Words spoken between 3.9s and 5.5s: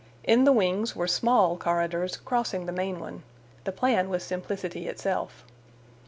was simplicity itself.